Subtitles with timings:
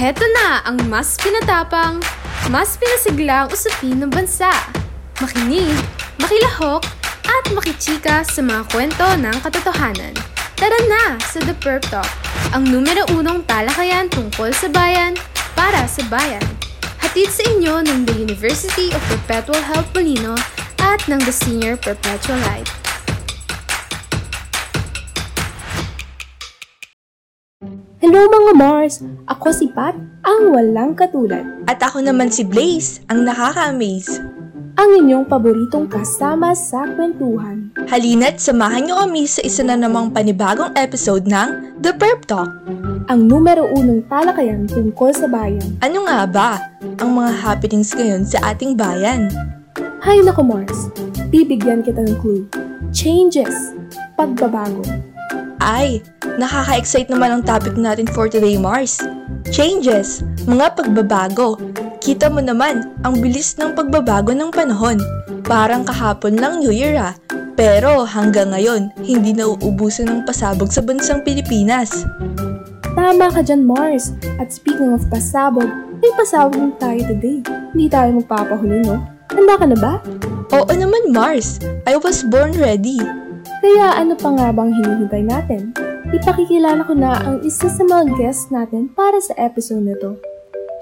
[0.00, 2.00] Heto na ang mas pinatapang,
[2.48, 4.48] mas pinasiglang usapin ng bansa.
[5.20, 5.76] Makinig,
[6.16, 6.88] makilahok,
[7.28, 10.16] at makichika sa mga kwento ng katotohanan.
[10.56, 12.08] Tara na sa The Perp Talk,
[12.56, 15.20] ang numero unong talakayan tungkol sa bayan
[15.52, 16.48] para sa bayan.
[17.04, 20.32] Hatid sa inyo ng The University of Perpetual Health Molino
[20.80, 22.79] at ng The Senior Perpetual Light.
[28.00, 29.04] Hello mga Mars!
[29.28, 29.92] Ako si Pat,
[30.24, 31.44] ang walang katulad.
[31.68, 34.24] At ako naman si Blaze, ang nakaka-amaze.
[34.80, 37.68] Ang inyong paboritong kasama sa kwentuhan.
[37.92, 42.48] Halina't samahan niyo kami sa isa na namang panibagong episode ng The Perp Talk.
[43.12, 45.76] Ang numero unong talakayan tungkol sa bayan.
[45.84, 46.50] Ano nga ba
[46.96, 49.28] ang mga happenings ngayon sa ating bayan?
[50.00, 50.88] Hay nako Mars,
[51.28, 52.48] bibigyan kita ng clue.
[52.96, 53.76] Changes.
[54.16, 54.80] Pagbabago.
[55.60, 56.00] Ay,
[56.40, 58.96] nakaka-excite naman ang topic natin for today, Mars.
[59.52, 61.60] Changes, mga pagbabago.
[62.00, 64.96] Kita mo naman, ang bilis ng pagbabago ng panahon.
[65.44, 67.12] Parang kahapon lang New Year ah.
[67.60, 72.08] Pero hanggang ngayon, hindi nauubusan ng pasabog sa bansang Pilipinas.
[72.96, 74.16] Tama ka dyan Mars.
[74.40, 75.68] At speaking of pasabog,
[76.00, 77.44] may pasabog tayo today.
[77.76, 79.04] Hindi tayo magpapahuli no?
[79.28, 79.92] Handa ka na ba?
[80.56, 81.60] Oo naman, Mars.
[81.84, 82.98] I was born ready.
[83.58, 85.74] Kaya ano pa nga bang hinihintay natin?
[86.14, 90.14] Ipakikilala ko na ang isa sa mga guests natin para sa episode na to.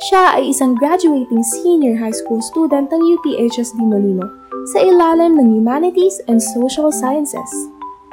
[0.08, 4.28] Siya ay isang graduating senior high school student ng UPHSD Molino
[4.70, 7.50] sa ilalim ng Humanities and Social Sciences.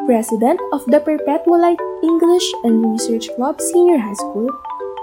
[0.06, 4.50] President of the Perpetualite English and Research Club Senior High School,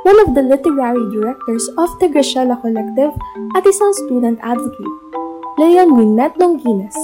[0.06, 3.10] one of the literary directors of the Graciela Collective
[3.58, 4.96] at isang student advocate,
[5.58, 6.94] Leon Winnet Longinas.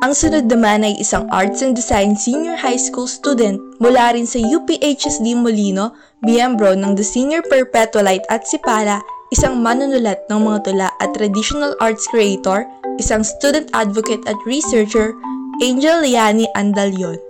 [0.00, 4.40] Ang sunod naman ay isang Arts and Design Senior High School student mula rin sa
[4.40, 5.92] UPHSD Molino,
[6.24, 12.08] miyembro ng The Senior Perpetualite at Sipala, isang manunulat ng mga tula at traditional arts
[12.08, 12.64] creator,
[12.96, 15.12] isang student advocate at researcher,
[15.60, 17.20] Angel Liani Andalion.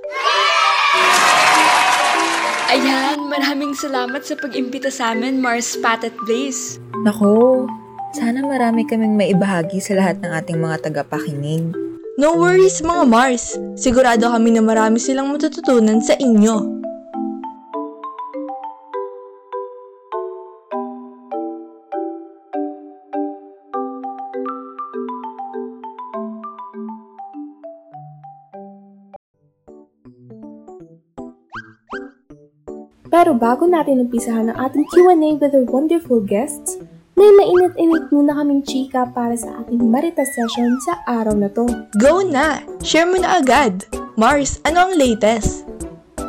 [2.70, 6.78] Ayan, maraming salamat sa pag-imbita sa amin, Mars, Pat at Blaze.
[7.02, 7.66] Nako,
[8.14, 11.89] sana marami kaming maibahagi sa lahat ng ating mga tagapakinig.
[12.20, 16.84] No worries mga Mars, sigurado kami na marami silang matututunan sa inyo.
[33.08, 36.79] Pero bago natin umpisahan ang ating Q&A with our wonderful guests,
[37.20, 41.68] may mainit-init muna kaming chika para sa ating Marita session sa araw na to.
[42.00, 42.64] Go na!
[42.80, 43.84] Share mo na agad!
[44.16, 45.68] Mars, ano ang latest?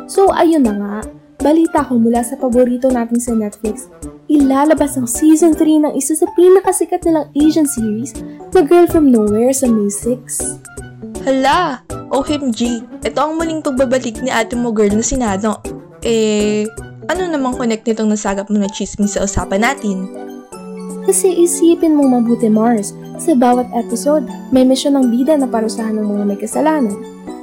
[0.04, 0.96] So ayun na nga,
[1.40, 3.88] balita ko mula sa paborito natin sa Netflix,
[4.28, 8.12] ilalabas ang season 3 ng isa sa pinakasikat nilang Asian series,
[8.52, 11.24] The Girl From Nowhere sa May 6.
[11.24, 11.88] Hala!
[12.12, 12.84] OMG!
[13.00, 15.56] Ito ang muling pagbabalik ni ate mo girl na si Nano.
[16.04, 16.68] Eh,
[17.08, 20.31] ano namang connect nitong nasagap mo na chismis sa usapan natin?
[21.02, 26.06] Kasi isipin mong mabuti Mars, sa bawat episode, may misyon ng bida na parusahan ng
[26.06, 26.94] mga may kasalanan.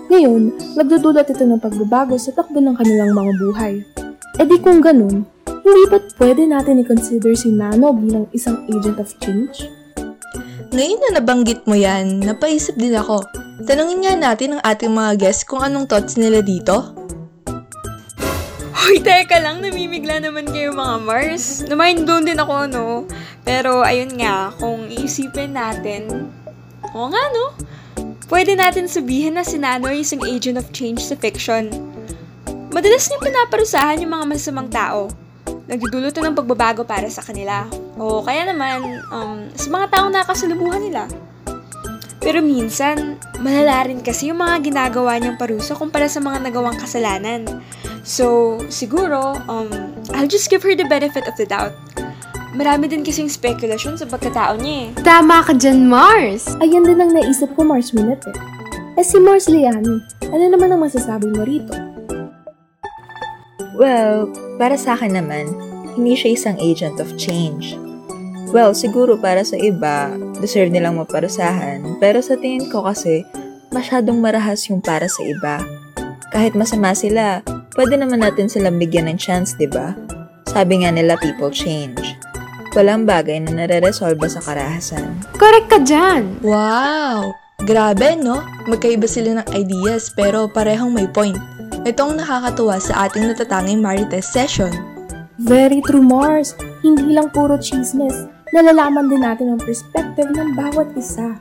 [0.10, 3.74] Ngayon, nagdudulot ito ng pagbabago sa takbo ng kanilang mga buhay.
[4.40, 9.14] E di kung ganun, hindi ba't pwede natin i-consider si Nano bilang isang agent of
[9.22, 9.70] change?
[10.74, 13.22] Ngayon na nabanggit mo yan, napaisip din ako.
[13.68, 16.99] Tanungin nga natin ang ating mga guests kung anong thoughts nila dito.
[18.80, 21.68] Hoy, teka lang, namimigla naman kayo mga Mars.
[21.68, 23.04] Namind blown din ako, no?
[23.44, 26.32] Pero ayun nga, kung iisipin natin,
[26.96, 27.60] oo nga, no?
[28.32, 31.68] Pwede natin sabihin na si Nano isang agent of change sa fiction.
[32.72, 35.12] Madalas niya pinaparusahan yung mga masamang tao.
[35.68, 37.68] Nagdudulot na ng pagbabago para sa kanila.
[38.00, 41.04] O kaya naman, um, sa mga taong nakasalubungan nila.
[42.24, 47.44] Pero minsan, malala rin kasi yung mga ginagawa niyang parusa kumpara sa mga nagawang kasalanan.
[48.04, 49.70] So, siguro, um,
[50.16, 51.76] I'll just give her the benefit of the doubt.
[52.58, 55.06] Marami din kasing spekulasyon sa pagkatao niya eh.
[55.06, 56.50] Tama ka dyan, Mars!
[56.60, 58.38] Ayan din ang naisip ko Mars Minute eh.
[58.98, 61.72] Eh si Mars Liani, ano naman ang masasabi mo rito?
[63.78, 64.28] Well,
[64.60, 65.48] para sa akin naman,
[65.96, 67.80] hindi siya isang agent of change.
[68.50, 70.10] Well, siguro para sa iba,
[70.42, 72.02] deserve nilang maparusahan.
[72.02, 73.24] Pero sa tingin ko kasi,
[73.70, 75.62] masyadong marahas yung para sa iba.
[76.34, 79.94] Kahit masama sila, pwede naman natin silang bigyan ng chance, di ba?
[80.50, 82.02] Sabi nga nila, people change.
[82.74, 85.18] Walang bagay na nare-resolve sa karahasan.
[85.38, 86.38] Correct ka dyan!
[86.46, 87.34] Wow!
[87.66, 88.40] Grabe, no?
[88.70, 91.38] Magkaiba sila ng ideas pero parehong may point.
[91.84, 94.72] Ito ang nakakatuwa sa ating natatanging Marites session.
[95.40, 96.56] Very true, Mars.
[96.84, 98.28] Hindi lang puro chismis.
[98.52, 101.40] Nalalaman din natin ang perspective ng bawat isa.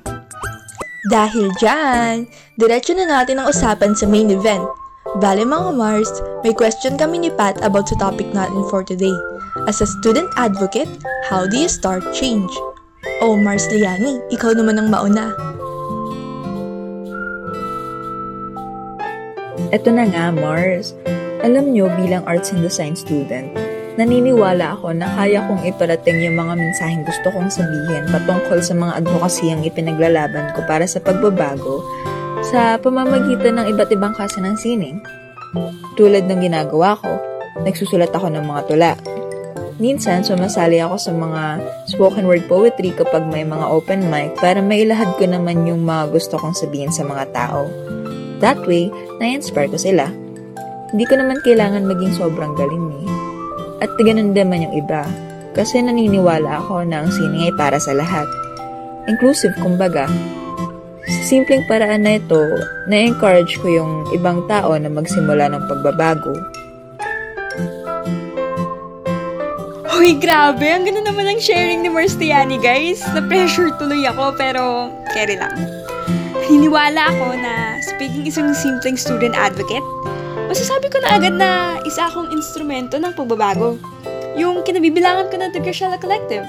[1.08, 2.28] Dahil dyan,
[2.58, 4.62] diretso na natin ang usapan sa main event.
[5.16, 6.12] Bale mga Mars,
[6.44, 9.16] may question kami ni Pat about sa topic natin for today.
[9.64, 11.00] As a student advocate,
[11.32, 12.52] how do you start change?
[13.24, 15.32] Oh Mars Liani, ikaw naman ang mauna.
[19.72, 20.92] Eto na nga, Mars.
[21.40, 23.48] Alam nyo, bilang arts and design student,
[23.96, 29.00] naniniwala ako na kaya kong iparating yung mga mensaheng gusto kong sabihin patungkol sa mga
[29.00, 31.80] advokasiyang ipinaglalaban ko para sa pagbabago
[32.48, 34.98] sa pamamagitan ng iba't ibang klase ng sining.
[36.00, 37.20] Tulad ng ginagawa ko,
[37.60, 38.92] nagsusulat ako ng mga tula.
[39.78, 45.14] Minsan, sumasali ako sa mga spoken word poetry kapag may mga open mic para mailahad
[45.20, 47.70] ko naman yung mga gusto kong sabihin sa mga tao.
[48.42, 48.90] That way,
[49.22, 50.10] na-inspire ko sila.
[50.90, 53.06] Hindi ko naman kailangan maging sobrang galing eh.
[53.86, 55.06] At ganun naman yung iba.
[55.54, 58.26] Kasi naniniwala ako na ang sining ay para sa lahat.
[59.06, 60.10] Inclusive, kumbaga.
[61.08, 62.44] Sa simpleng paraan na ito,
[62.84, 66.36] na-encourage ko yung ibang tao na magsimula ng pagbabago.
[69.88, 70.68] Hoy, grabe!
[70.68, 73.00] Ang ganda naman ng sharing ni Marstiani, guys.
[73.16, 75.56] Na-pressure tuloy ako, pero carry lang.
[76.48, 79.84] Naniniwala ako na speaking isang simpleng student advocate,
[80.48, 83.80] masasabi ko na agad na isa akong instrumento ng pagbabago.
[84.36, 86.44] Yung kinabibilangan ko ng The Grishela Collective.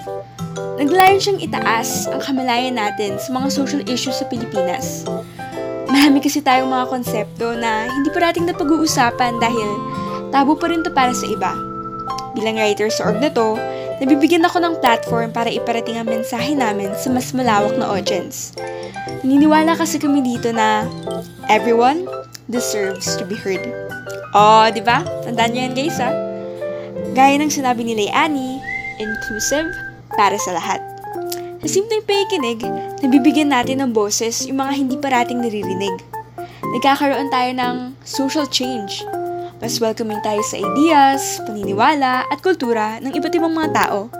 [0.79, 5.03] Naglayon siyang itaas ang kamalayan natin sa mga social issues sa Pilipinas.
[5.91, 9.69] Marami kasi tayong mga konsepto na hindi parating na pag-uusapan dahil
[10.31, 11.51] tabo pa rin to para sa iba.
[12.31, 13.59] Bilang writer sa org na to,
[13.99, 18.55] nabibigyan ako ng platform para iparating ang mensahe namin sa mas malawak na audience.
[19.19, 20.87] Naniniwala kasi kami dito na
[21.51, 22.07] everyone
[22.47, 23.59] deserves to be heard.
[24.31, 25.03] Oh, di ba?
[25.27, 26.07] Tandaan niyo yan guys ha.
[27.11, 28.63] Gaya ng sinabi ni Annie,
[29.01, 29.67] inclusive
[30.19, 30.83] para sa lahat.
[31.63, 32.60] Sa simpleng pakikinig,
[33.00, 35.95] nabibigyan natin ng boses yung mga hindi parating naririnig.
[36.75, 39.07] Nagkakaroon tayo ng social change.
[39.63, 44.12] Mas welcoming tayo sa ideas, paniniwala, at kultura ng iba't ibang mga tao,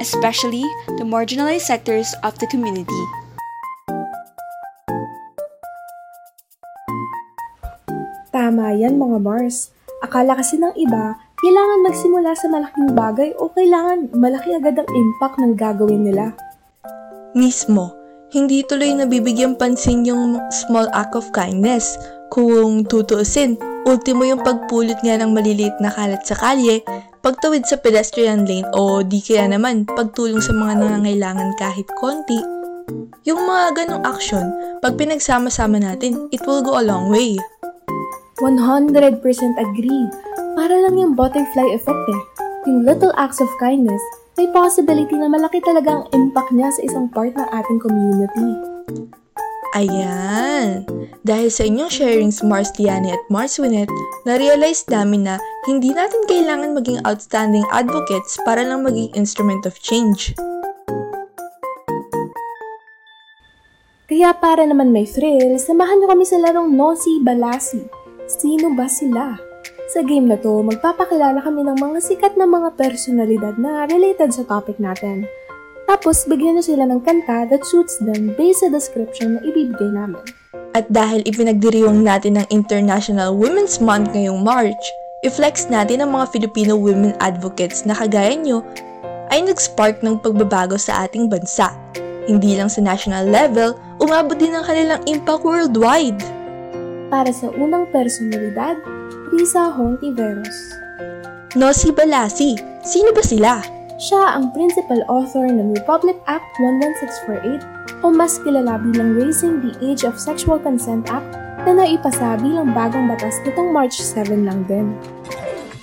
[0.00, 0.64] especially
[0.96, 3.04] the marginalized sectors of the community.
[8.32, 9.73] Tama yan mga Mars.
[10.04, 15.40] Akala kasi ng iba, kailangan magsimula sa malaking bagay o kailangan malaki agad ang impact
[15.40, 16.36] ng gagawin nila.
[17.32, 17.96] Mismo,
[18.36, 21.96] hindi tuloy nabibigyan pansin yung small act of kindness.
[22.28, 23.56] Kung tutuusin,
[23.88, 26.84] ultimo yung pagpulot nga ng maliliit na kalat sa kalye,
[27.24, 32.44] pagtawid sa pedestrian lane o di kaya naman pagtulong sa mga nangangailangan kahit konti.
[33.24, 34.52] Yung mga ganong action,
[34.84, 37.40] pag pinagsama-sama natin, it will go a long way.
[38.44, 39.24] 100%
[39.56, 40.06] agree.
[40.52, 42.22] Para lang yung butterfly effect eh.
[42.68, 44.00] Yung little acts of kindness,
[44.36, 48.48] may possibility na malaki talaga ang impact niya sa isang part ng ating community.
[49.74, 50.86] Ayan!
[51.24, 53.90] Dahil sa inyong sharings Mars Liani at Mars Winnet,
[54.22, 60.36] na-realize namin na hindi natin kailangan maging outstanding advocates para lang maging instrument of change.
[64.04, 68.03] Kaya para naman may thrill, samahan niyo kami sa larong Nosi Balasi.
[68.24, 69.36] Sino ba sila?
[69.92, 74.48] Sa game na to, magpapakilala kami ng mga sikat na mga personalidad na related sa
[74.48, 75.28] topic natin.
[75.84, 80.24] Tapos, bigyan nyo sila ng kanta that suits them based sa description na ibibigay namin.
[80.72, 84.82] At dahil ipinagdiriwang natin ang International Women's Month ngayong March,
[85.20, 88.64] i-flex natin ang mga Filipino women advocates na kagaya nyo
[89.36, 91.76] ay nag-spark ng pagbabago sa ating bansa.
[92.24, 96.43] Hindi lang sa national level, umabot din ang kanilang impact worldwide.
[97.14, 98.74] Para sa unang personalidad,
[99.30, 100.74] Risa Hontiveros.
[101.54, 103.62] Nosy Balasi, sino ba sila?
[104.02, 110.02] Siya ang principal author ng Republic Act 11648 o mas kilala bilang Raising the Age
[110.02, 114.90] of Sexual Consent Act na naipasa bilang bagong batas nitong March 7 lang din.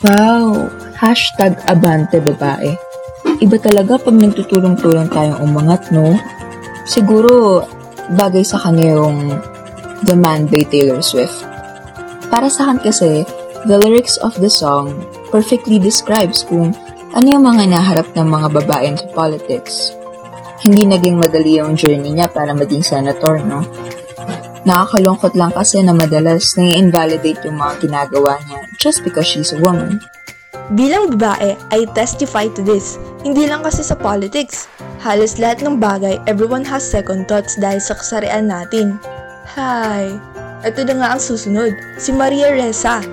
[0.03, 0.67] Wow!
[0.99, 2.75] Hashtag abante babae.
[3.39, 6.11] Iba talaga pag nagtutulong-tulong tayong umangat, no?
[6.83, 7.63] Siguro,
[8.19, 9.39] bagay sa kanya yung
[10.01, 11.45] The Man by Taylor Swift.
[12.33, 13.11] Para sa akin kasi,
[13.69, 14.97] the lyrics of the song
[15.29, 16.73] perfectly describes kung
[17.11, 19.93] ano yung mga naharap ng mga babae sa politics.
[20.61, 23.61] Hindi naging madali yung journey niya para maging senator, no?
[24.61, 29.97] Nakakalungkot lang kasi na madalas nai-invalidate yung mga ginagawa niya just because she's a woman.
[30.77, 32.95] Bilang babae, I testify to this.
[33.25, 34.71] Hindi lang kasi sa politics.
[35.01, 39.01] Halos lahat ng bagay, everyone has second thoughts dahil sa kasarian natin.
[39.51, 40.15] Hi!
[40.63, 43.03] Ito na nga ang susunod, si Maria Reza.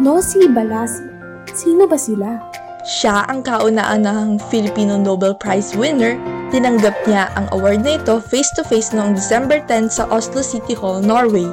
[0.00, 1.04] Nosi Balasi.
[1.52, 2.40] Sino ba sila?
[2.88, 6.16] Siya ang kauna-unahang Filipino Nobel Prize winner.
[6.48, 11.44] Tinanggap niya ang award na ito face-to-face noong December 10 sa Oslo City Hall, Norway.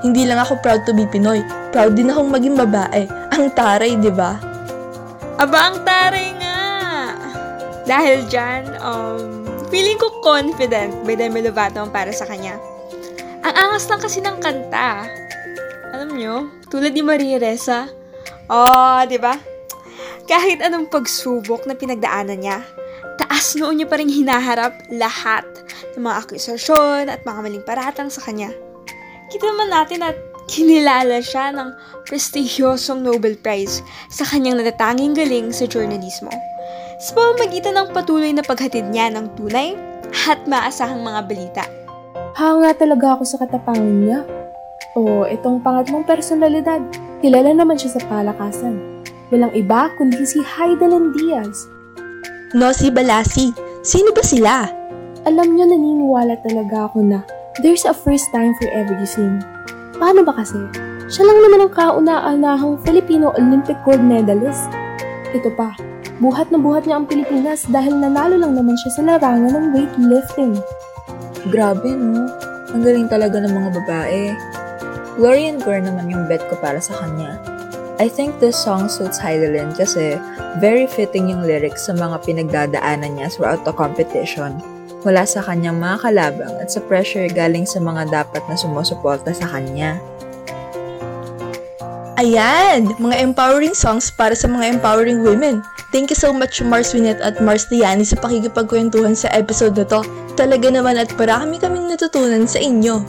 [0.00, 3.04] Hindi lang ako proud to be Pinoy, proud din akong maging babae.
[3.36, 4.40] Ang taray, di ba?
[5.36, 6.60] Aba, ang taray nga!
[7.84, 12.71] Dahil dyan, um, feeling ko confident by Demi Lovato para sa kanya.
[13.42, 15.02] Ang angas lang kasi ng kanta.
[15.90, 17.90] Alam nyo, tulad ni Maria Reza.
[18.46, 19.34] Oh, di ba?
[20.30, 22.62] Kahit anong pagsubok na pinagdaanan niya,
[23.18, 25.42] taas noon niya pa rin hinaharap lahat
[25.98, 28.54] ng mga akusasyon at mga maling paratang sa kanya.
[29.34, 31.74] Kita naman natin at kinilala siya ng
[32.06, 36.30] prestigyosong Nobel Prize sa kanyang natatanging galing sa journalismo.
[37.02, 39.74] Sa pamamagitan ng patuloy na paghatid niya ng tunay
[40.30, 41.81] at maasahang mga balita.
[42.32, 44.24] Hanga talaga ako sa katapangan niya.
[44.96, 46.80] O, itong pangatlong personalidad.
[47.20, 49.04] Kilala naman siya sa palakasan.
[49.28, 51.68] Walang iba kundi si Heidelin Diaz.
[52.56, 53.52] Nosy Balasi.
[53.84, 54.68] Sino ba sila?
[55.28, 57.20] Alam niyo, naniniwala talaga ako na
[57.60, 59.40] there's a first time for everything.
[60.00, 60.60] Paano ba kasi?
[61.12, 64.72] Siya lang naman ang kauna-unahang Filipino Olympic gold medalist.
[65.36, 65.76] Ito pa,
[66.20, 70.56] buhat na buhat niya ang Pilipinas dahil nanalo lang naman siya sa larangan ng weightlifting.
[71.50, 72.30] Grabe, no?
[72.70, 74.22] Ang galing talaga ng mga babae.
[75.18, 77.34] Glory and Gore naman yung bet ko para sa kanya.
[77.98, 80.16] I think this song suits Heidelin kasi
[80.62, 84.62] very fitting yung lyrics sa mga pinagdadaanan niya throughout the competition.
[85.02, 89.50] Mula sa kanyang mga kalabang at sa pressure galing sa mga dapat na sumusuporta sa
[89.50, 89.98] kanya.
[92.22, 92.94] Ayan!
[93.02, 95.58] Mga empowering songs para sa mga empowering women.
[95.90, 100.06] Thank you so much Mars Winet at Mars Liani sa pakikipagkwentuhan sa episode na to.
[100.38, 103.02] Talaga naman at marami kaming natutunan sa inyo.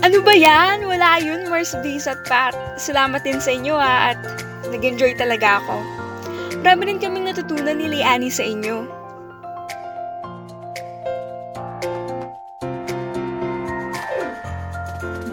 [0.00, 0.88] Ano ba yan?
[0.88, 2.56] Wala yun, Mars Blaze at Pat.
[2.80, 4.20] Salamat din sa inyo ha, at
[4.72, 5.76] nag-enjoy talaga ako.
[6.64, 8.88] Marami rin kaming natutunan ni Leanne sa inyo.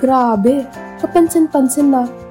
[0.04, 0.68] Grabe,
[1.00, 2.25] kapansin-pansin na.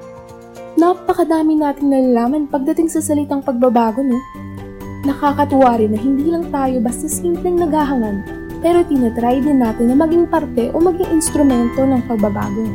[0.75, 4.19] Napakadami nating nalalaman pagdating sa salitang pagbabago, no?
[5.07, 8.27] Nakakatuwa rin na hindi lang tayo basta simpleng naghahangan,
[8.59, 12.67] pero tinatry din natin na maging parte o maging instrumento ng pagbabago.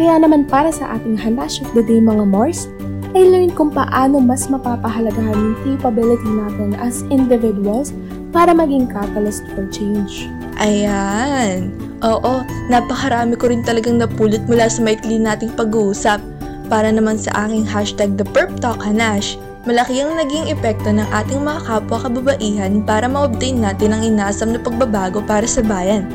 [0.00, 2.72] Kaya naman para sa ating Hanash of the Day mga Mars,
[3.12, 7.92] I learned kung paano mas mapapahalagahan yung capability natin as individuals
[8.30, 10.30] para maging catalyst for change.
[10.56, 11.74] Ayan.
[12.00, 16.29] Oo, napakarami ko rin talagang napulot mula sa maikli nating pag-uusap.
[16.70, 19.34] Para naman sa aking hashtag ThePerpTalkHanash,
[19.66, 24.62] malaki ang naging epekto ng ating mga kapwa kababaihan para ma-obtain natin ang inasam na
[24.62, 26.06] pagbabago para sa bayan.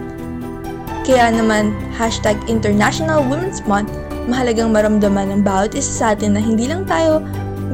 [1.04, 3.92] Kaya naman, hashtag International Women's Month,
[4.32, 7.20] mahalagang maramdaman ng bawat isa sa atin na hindi lang tayo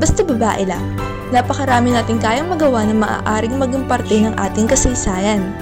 [0.02, 0.82] basta babae lang.
[1.30, 5.54] Napakarami natin kayang magawa na maaaring maging parte ng ating kasaysayan.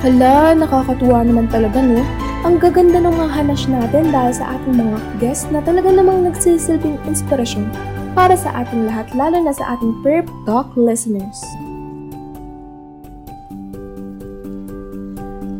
[0.00, 2.23] Hala, nakakatuwa naman talaga no?
[2.44, 7.00] Ang gaganda ng mga hanash natin dahil sa ating mga guests na talaga namang nagsisilbing
[7.08, 7.64] inspirasyon
[8.12, 11.40] para sa ating lahat lalo na sa ating Perp Talk listeners.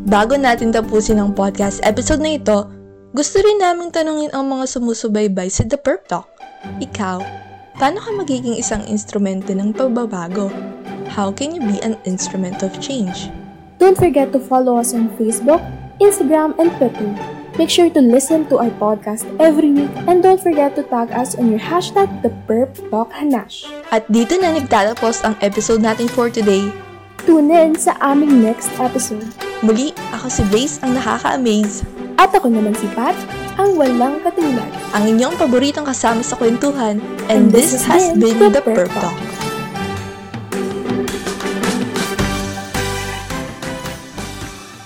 [0.05, 2.69] Bago natin tapusin ang podcast episode na ito,
[3.17, 6.29] gusto rin naming tanungin ang mga sumusubaybay sa The Perp Talk.
[6.85, 7.17] Ikaw,
[7.81, 10.53] paano ka magiging isang instrumento ng pagbabago?
[11.09, 13.33] How can you be an instrument of change?
[13.81, 15.65] Don't forget to follow us on Facebook,
[15.99, 17.09] Instagram, and Twitter.
[17.55, 21.39] Make sure to listen to our podcast every week and don't forget to tag us
[21.39, 23.71] on your hashtag ThePerpTalkHanash.
[23.95, 26.67] At dito na nagtatapos ang episode natin for today.
[27.23, 29.25] Tune in sa aming next episode.
[29.63, 31.87] Muli, ako si Blaze ang nakaka-amaze.
[32.19, 33.15] At ako naman si Pat,
[33.55, 34.67] ang walang katulad.
[34.91, 36.99] Ang inyong paboritong kasama sa kwentuhan.
[37.31, 39.44] And, this, has been, The Perp Talk.